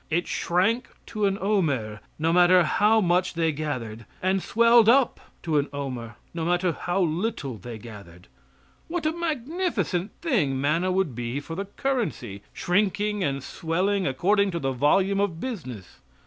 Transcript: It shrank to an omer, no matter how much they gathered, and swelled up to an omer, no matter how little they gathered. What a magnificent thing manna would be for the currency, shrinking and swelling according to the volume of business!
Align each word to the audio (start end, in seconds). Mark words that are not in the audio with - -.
It 0.09 0.27
shrank 0.27 0.87
to 1.05 1.27
an 1.27 1.37
omer, 1.39 1.99
no 2.17 2.33
matter 2.33 2.63
how 2.63 3.01
much 3.01 3.35
they 3.35 3.51
gathered, 3.51 4.07
and 4.19 4.41
swelled 4.41 4.89
up 4.89 5.19
to 5.43 5.59
an 5.59 5.69
omer, 5.71 6.15
no 6.33 6.43
matter 6.43 6.71
how 6.71 7.01
little 7.01 7.57
they 7.59 7.77
gathered. 7.77 8.27
What 8.87 9.05
a 9.05 9.11
magnificent 9.11 10.09
thing 10.19 10.59
manna 10.59 10.91
would 10.91 11.13
be 11.13 11.39
for 11.39 11.53
the 11.53 11.65
currency, 11.65 12.41
shrinking 12.51 13.23
and 13.23 13.43
swelling 13.43 14.07
according 14.07 14.49
to 14.49 14.57
the 14.59 14.71
volume 14.71 15.19
of 15.19 15.39
business! 15.39 15.99